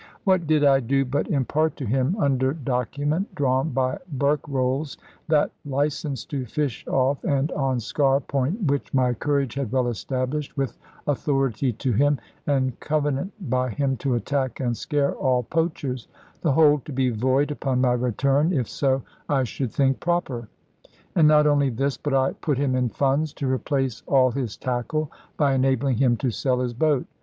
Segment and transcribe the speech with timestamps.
[0.23, 6.25] What did I do but impart to him, under document drawn by Berkrolles, that licence
[6.25, 10.75] to fish off and on Sker Point which my courage had well established, with
[11.05, 12.17] authority to him
[12.47, 16.07] and covenant by him to attack and scare all poachers;
[16.41, 20.47] the whole to be void upon my return, if so I should think proper.
[21.15, 25.11] And not only this, but I put him in funds to replace all his tackle,
[25.37, 27.05] by enabling him to sell his boat.